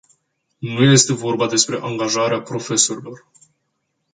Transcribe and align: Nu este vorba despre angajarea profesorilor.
Nu 0.59 0.83
este 0.83 1.13
vorba 1.13 1.47
despre 1.47 1.79
angajarea 1.81 2.41
profesorilor. 2.41 3.25